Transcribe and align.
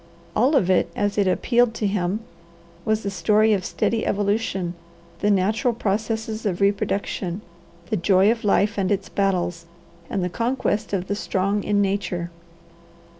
All 0.35 0.55
of 0.55 0.67
it, 0.67 0.89
as 0.95 1.19
it 1.19 1.27
appealed 1.27 1.75
to 1.75 1.85
him, 1.85 2.21
was 2.85 3.03
the 3.03 3.11
story 3.11 3.53
of 3.53 3.63
steady 3.63 4.03
evolution, 4.03 4.73
the 5.19 5.29
natural 5.29 5.75
processes 5.75 6.43
of 6.43 6.59
reproduction, 6.59 7.43
the 7.91 7.97
joy 7.97 8.31
of 8.31 8.43
life 8.43 8.79
and 8.79 8.91
its 8.91 9.09
battles, 9.09 9.67
and 10.09 10.23
the 10.23 10.27
conquest 10.27 10.91
of 10.91 11.07
the 11.07 11.13
strong 11.13 11.63
in 11.63 11.83
nature. 11.83 12.31